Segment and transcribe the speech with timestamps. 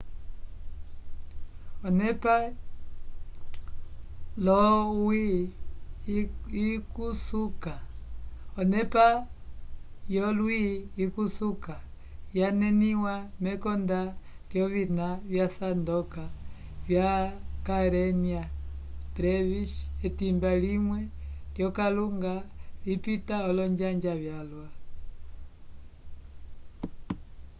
[8.59, 9.07] onepa
[10.15, 10.65] yolwi
[11.03, 11.75] ikusuka
[12.39, 13.99] yaneniwa mekonda
[14.49, 16.23] lyovina vyasandoka
[16.87, 17.11] vya
[17.67, 18.43] karenia
[19.13, 19.73] brevis
[20.07, 20.99] etimba limwe
[21.53, 22.33] lyokalunga
[22.85, 24.67] lipita olonjanja vyalwa